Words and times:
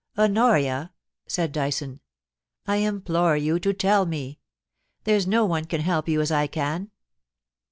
'Honoria!' 0.17 0.93
said 1.27 1.51
Dysoa' 1.53 1.99
I 2.65 2.77
implore 2.77 3.37
you 3.37 3.59
to 3.59 3.71
tell 3.71 4.07
me. 4.07 4.39
There's 5.03 5.27
no 5.27 5.45
one 5.45 5.65
can 5.65 5.81
help 5.81 6.09
you 6.09 6.21
as 6.21 6.31
I 6.31 6.47
can. 6.47 6.89